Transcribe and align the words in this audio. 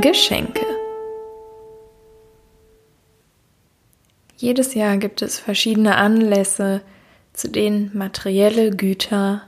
Geschenke. 0.00 0.66
Jedes 4.36 4.74
Jahr 4.74 4.98
gibt 4.98 5.22
es 5.22 5.38
verschiedene 5.38 5.96
Anlässe, 5.96 6.82
zu 7.32 7.48
denen 7.48 7.90
materielle 7.94 8.70
Güter 8.70 9.42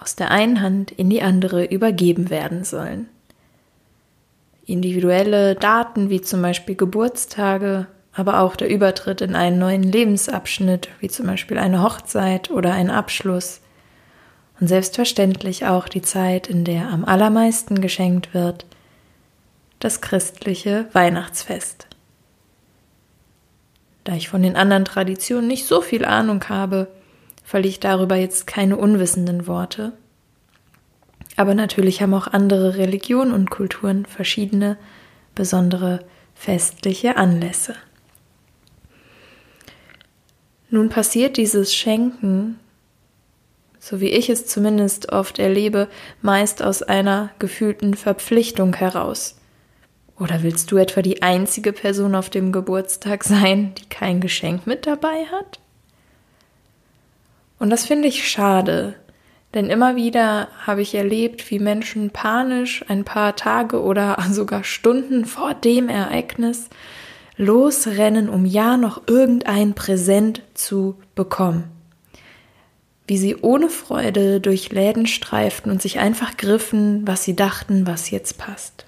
aus 0.00 0.16
der 0.16 0.30
einen 0.30 0.60
Hand 0.60 0.90
in 0.90 1.10
die 1.10 1.22
andere 1.22 1.64
übergeben 1.64 2.30
werden 2.30 2.64
sollen. 2.64 3.08
Individuelle 4.66 5.54
Daten 5.54 6.10
wie 6.10 6.20
zum 6.20 6.42
Beispiel 6.42 6.74
Geburtstage, 6.74 7.86
aber 8.12 8.40
auch 8.40 8.56
der 8.56 8.70
Übertritt 8.70 9.20
in 9.20 9.36
einen 9.36 9.58
neuen 9.58 9.82
Lebensabschnitt 9.82 10.88
wie 11.00 11.08
zum 11.08 11.26
Beispiel 11.26 11.58
eine 11.58 11.82
Hochzeit 11.82 12.50
oder 12.50 12.72
ein 12.72 12.90
Abschluss. 12.90 13.60
Und 14.60 14.68
selbstverständlich 14.68 15.66
auch 15.66 15.88
die 15.88 16.02
Zeit, 16.02 16.48
in 16.48 16.64
der 16.64 16.88
am 16.88 17.04
allermeisten 17.04 17.80
geschenkt 17.80 18.34
wird, 18.34 18.66
das 19.84 20.00
christliche 20.00 20.88
Weihnachtsfest. 20.94 21.88
Da 24.04 24.14
ich 24.14 24.30
von 24.30 24.42
den 24.42 24.56
anderen 24.56 24.86
Traditionen 24.86 25.46
nicht 25.46 25.66
so 25.66 25.82
viel 25.82 26.06
Ahnung 26.06 26.42
habe, 26.48 26.88
verliere 27.44 27.68
ich 27.68 27.80
darüber 27.80 28.16
jetzt 28.16 28.46
keine 28.46 28.78
unwissenden 28.78 29.46
Worte. 29.46 29.92
Aber 31.36 31.54
natürlich 31.54 32.00
haben 32.00 32.14
auch 32.14 32.28
andere 32.28 32.78
Religionen 32.78 33.34
und 33.34 33.50
Kulturen 33.50 34.06
verschiedene 34.06 34.78
besondere 35.34 36.00
festliche 36.34 37.18
Anlässe. 37.18 37.74
Nun 40.70 40.88
passiert 40.88 41.36
dieses 41.36 41.74
Schenken, 41.74 42.58
so 43.78 44.00
wie 44.00 44.08
ich 44.08 44.30
es 44.30 44.46
zumindest 44.46 45.12
oft 45.12 45.38
erlebe, 45.38 45.88
meist 46.22 46.62
aus 46.62 46.82
einer 46.82 47.28
gefühlten 47.38 47.92
Verpflichtung 47.92 48.72
heraus. 48.72 49.36
Oder 50.18 50.42
willst 50.42 50.70
du 50.70 50.76
etwa 50.76 51.02
die 51.02 51.22
einzige 51.22 51.72
Person 51.72 52.14
auf 52.14 52.30
dem 52.30 52.52
Geburtstag 52.52 53.24
sein, 53.24 53.74
die 53.74 53.88
kein 53.88 54.20
Geschenk 54.20 54.66
mit 54.66 54.86
dabei 54.86 55.26
hat? 55.26 55.58
Und 57.58 57.70
das 57.70 57.86
finde 57.86 58.08
ich 58.08 58.28
schade, 58.28 58.94
denn 59.54 59.70
immer 59.70 59.94
wieder 59.96 60.48
habe 60.66 60.82
ich 60.82 60.94
erlebt, 60.94 61.50
wie 61.50 61.60
Menschen 61.60 62.10
panisch 62.10 62.84
ein 62.88 63.04
paar 63.04 63.36
Tage 63.36 63.82
oder 63.82 64.18
sogar 64.30 64.64
Stunden 64.64 65.24
vor 65.24 65.54
dem 65.54 65.88
Ereignis 65.88 66.68
losrennen, 67.36 68.28
um 68.28 68.44
ja 68.44 68.76
noch 68.76 69.02
irgendein 69.06 69.74
Präsent 69.74 70.42
zu 70.54 70.96
bekommen. 71.14 71.64
Wie 73.06 73.18
sie 73.18 73.36
ohne 73.36 73.68
Freude 73.68 74.40
durch 74.40 74.72
Läden 74.72 75.06
streiften 75.06 75.70
und 75.70 75.82
sich 75.82 75.98
einfach 75.98 76.36
griffen, 76.36 77.06
was 77.06 77.24
sie 77.24 77.36
dachten, 77.36 77.86
was 77.86 78.10
jetzt 78.10 78.38
passt. 78.38 78.86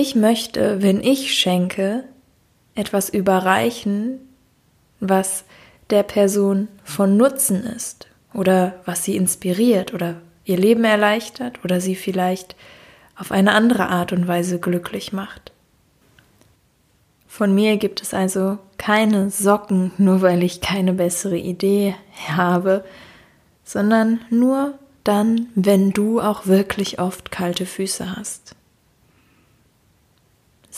Ich 0.00 0.14
möchte, 0.14 0.80
wenn 0.80 1.00
ich 1.00 1.34
schenke, 1.34 2.04
etwas 2.76 3.08
überreichen, 3.08 4.20
was 5.00 5.42
der 5.90 6.04
Person 6.04 6.68
von 6.84 7.16
Nutzen 7.16 7.64
ist 7.64 8.06
oder 8.32 8.74
was 8.84 9.02
sie 9.02 9.16
inspiriert 9.16 9.92
oder 9.92 10.20
ihr 10.44 10.56
Leben 10.56 10.84
erleichtert 10.84 11.64
oder 11.64 11.80
sie 11.80 11.96
vielleicht 11.96 12.54
auf 13.16 13.32
eine 13.32 13.54
andere 13.54 13.88
Art 13.88 14.12
und 14.12 14.28
Weise 14.28 14.60
glücklich 14.60 15.12
macht. 15.12 15.50
Von 17.26 17.52
mir 17.52 17.76
gibt 17.76 18.00
es 18.00 18.14
also 18.14 18.58
keine 18.76 19.30
Socken, 19.30 19.90
nur 19.98 20.22
weil 20.22 20.44
ich 20.44 20.60
keine 20.60 20.92
bessere 20.92 21.38
Idee 21.38 21.96
habe, 22.28 22.84
sondern 23.64 24.20
nur 24.30 24.78
dann, 25.02 25.48
wenn 25.56 25.90
du 25.90 26.20
auch 26.20 26.46
wirklich 26.46 27.00
oft 27.00 27.32
kalte 27.32 27.66
Füße 27.66 28.14
hast. 28.14 28.54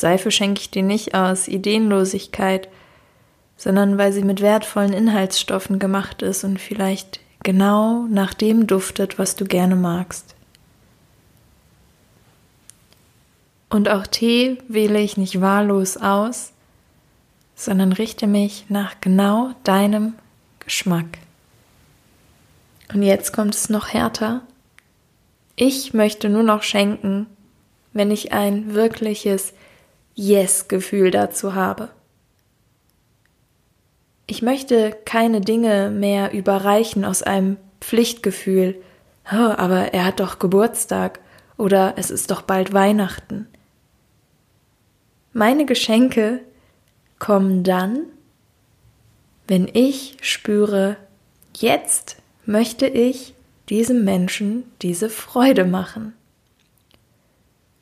Seife 0.01 0.31
schenke 0.31 0.63
ich 0.63 0.71
dir 0.71 0.83
nicht 0.83 1.15
aus 1.15 1.47
Ideenlosigkeit, 1.47 2.71
sondern 3.59 3.99
weil 3.99 4.15
sie 4.15 4.23
mit 4.25 4.41
wertvollen 4.41 4.95
Inhaltsstoffen 4.95 5.79
gemacht 5.79 6.23
ist 6.23 6.43
und 6.43 6.59
vielleicht 6.59 7.21
genau 7.43 8.07
nach 8.09 8.33
dem 8.33 8.67
duftet, 8.67 9.19
was 9.19 9.37
du 9.37 9.45
gerne 9.45 9.77
magst. 9.77 10.35
Und 13.69 13.91
auch 13.91 14.07
Tee 14.07 14.57
wähle 14.69 15.01
ich 15.01 15.19
nicht 15.19 15.43
wahllos 15.43 15.99
aus, 15.99 16.53
sondern 17.55 17.93
richte 17.93 18.27
mich 18.27 18.65
nach 18.71 19.03
genau 19.03 19.51
deinem 19.65 20.15
Geschmack. 20.61 21.19
Und 22.91 23.03
jetzt 23.03 23.35
kommt 23.35 23.55
es 23.55 23.69
noch 23.69 23.89
härter. 23.89 24.41
Ich 25.57 25.93
möchte 25.93 26.31
nur 26.31 26.43
noch 26.43 26.63
schenken, 26.63 27.27
wenn 27.93 28.11
ich 28.11 28.33
ein 28.33 28.73
wirkliches 28.73 29.53
Yes-Gefühl 30.21 31.11
dazu 31.11 31.55
habe. 31.55 31.89
Ich 34.27 34.43
möchte 34.43 34.95
keine 35.07 35.41
Dinge 35.41 35.91
mehr 35.91 36.33
überreichen 36.33 37.07
aus 37.07 37.23
einem 37.23 37.57
Pflichtgefühl, 37.81 38.77
oh, 39.33 39.37
aber 39.37 39.95
er 39.95 40.05
hat 40.05 40.21
doch 40.21 40.39
Geburtstag 40.39 41.21
oder 41.57 41.95
es 41.97 42.11
ist 42.11 42.31
doch 42.31 42.43
bald 42.43 42.75
Weihnachten. 42.75 43.49
Meine 45.33 45.65
Geschenke 45.65 46.41
kommen 47.19 47.65
dann, 47.65 48.03
wenn 49.49 49.69
ich 49.73 50.19
spüre, 50.21 50.99
jetzt 51.57 52.17
möchte 52.45 52.87
ich 52.87 53.35
diesem 53.71 54.05
Menschen 54.05 54.65
diese 54.83 55.09
Freude 55.09 55.65
machen. 55.65 56.13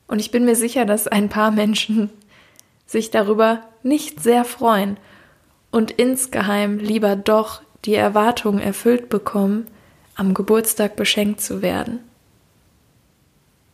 Und 0.07 0.19
ich 0.19 0.31
bin 0.31 0.45
mir 0.45 0.55
sicher, 0.55 0.85
dass 0.85 1.07
ein 1.07 1.27
paar 1.27 1.51
Menschen 1.51 2.09
sich 2.89 3.11
darüber 3.11 3.61
nicht 3.83 4.19
sehr 4.19 4.43
freuen 4.43 4.97
und 5.69 5.91
insgeheim 5.91 6.79
lieber 6.79 7.15
doch 7.15 7.61
die 7.85 7.93
Erwartung 7.93 8.57
erfüllt 8.57 9.09
bekommen, 9.09 9.67
am 10.15 10.33
Geburtstag 10.33 10.95
beschenkt 10.95 11.39
zu 11.39 11.61
werden. 11.61 11.99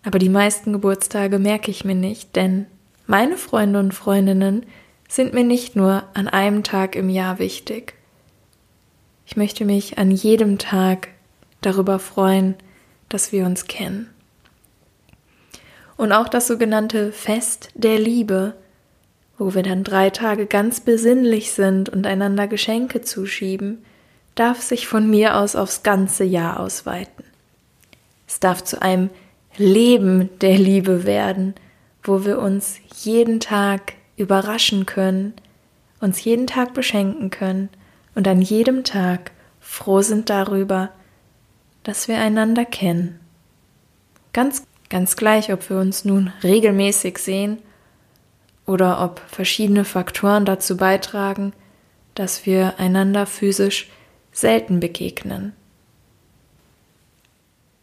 Aber 0.04 0.20
die 0.20 0.30
meisten 0.30 0.74
Geburtstage 0.74 1.40
merke 1.40 1.72
ich 1.72 1.86
mir 1.86 1.96
nicht, 1.96 2.36
denn 2.36 2.66
meine 3.08 3.38
Freunde 3.38 3.80
und 3.80 3.94
Freundinnen 3.94 4.66
sind 5.08 5.34
mir 5.34 5.46
nicht 5.46 5.78
nur 5.78 6.04
an 6.14 6.28
einem 6.28 6.64
Tag 6.64 6.98
im 6.98 7.10
Jahr 7.10 7.40
wichtig. 7.40 7.94
Ich 9.26 9.38
möchte 9.38 9.64
mich 9.64 9.98
an 9.98 10.12
jedem 10.12 10.58
Tag 10.58 11.08
darüber 11.62 12.00
freuen, 12.00 12.56
dass 13.08 13.32
wir 13.32 13.46
uns 13.46 13.66
kennen. 13.68 14.10
Und 15.96 16.12
auch 16.12 16.28
das 16.28 16.48
sogenannte 16.48 17.14
Fest 17.14 17.70
der 17.76 17.98
Liebe 17.98 18.56
wo 19.38 19.54
wir 19.54 19.64
dann 19.64 19.84
drei 19.84 20.10
Tage 20.10 20.46
ganz 20.46 20.80
besinnlich 20.80 21.52
sind 21.52 21.90
und 21.90 22.08
einander 22.08 22.48
Geschenke 22.48 23.02
zuschieben, 23.02 23.84
darf 24.36 24.62
sich 24.62 24.88
von 24.88 25.10
mir 25.10 25.38
aus 25.38 25.56
aufs 25.56 25.84
ganze 25.84 26.24
Jahr 26.24 26.60
ausweiten. 26.60 27.24
Es 28.28 28.40
darf 28.40 28.64
zu 28.64 28.82
einem 28.82 29.10
Leben 29.58 30.30
der 30.40 30.58
Liebe 30.58 31.06
werden, 31.06 31.54
wo 32.04 32.26
wir 32.26 32.40
uns 32.40 32.78
jeden 33.04 33.40
Tag 33.40 33.94
überraschen 34.18 34.86
können, 34.86 35.34
uns 36.00 36.24
jeden 36.24 36.48
Tag 36.48 36.74
beschenken 36.74 37.30
können 37.30 37.70
und 38.14 38.28
an 38.28 38.42
jedem 38.42 38.84
Tag 38.84 39.32
froh 39.60 40.02
sind 40.02 40.30
darüber, 40.30 40.92
dass 41.84 42.08
wir 42.08 42.18
einander 42.18 42.66
kennen. 42.66 43.20
Ganz, 44.34 44.64
ganz 44.90 45.16
gleich, 45.16 45.52
ob 45.52 45.70
wir 45.70 45.78
uns 45.78 46.06
nun 46.06 46.32
regelmäßig 46.44 47.18
sehen 47.18 47.60
oder 48.66 49.02
ob 49.04 49.20
verschiedene 49.28 49.86
Faktoren 49.86 50.46
dazu 50.46 50.78
beitragen, 50.78 51.54
dass 52.16 52.46
wir 52.46 52.80
einander 52.80 53.26
physisch 53.26 53.90
selten 54.32 54.80
begegnen. 54.80 55.54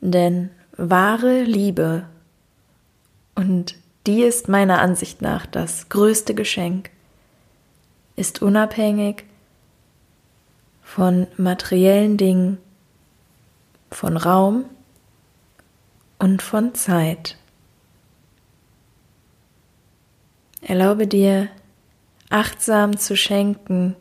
Denn 0.00 0.50
wahre 0.76 1.42
Liebe, 1.42 2.06
und 3.34 3.76
die 4.06 4.22
ist 4.22 4.48
meiner 4.48 4.80
Ansicht 4.80 5.22
nach 5.22 5.46
das 5.46 5.88
größte 5.88 6.34
Geschenk, 6.34 6.90
ist 8.16 8.42
unabhängig 8.42 9.24
von 10.82 11.26
materiellen 11.36 12.16
Dingen, 12.16 12.58
von 13.90 14.16
Raum 14.16 14.64
und 16.18 16.42
von 16.42 16.74
Zeit. 16.74 17.36
Erlaube 20.62 21.08
dir, 21.08 21.48
achtsam 22.30 22.96
zu 22.96 23.16
schenken, 23.16 23.96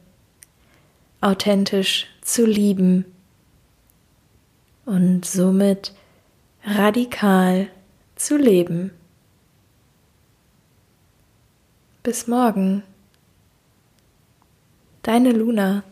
authentisch 1.19 2.05
zu 2.21 2.45
lieben 2.45 3.05
und 4.85 5.25
somit 5.25 5.93
radikal 6.63 7.67
zu 8.15 8.37
leben. 8.37 8.91
Bis 12.03 12.27
morgen. 12.27 12.83
Deine 15.01 15.31
Luna. 15.31 15.83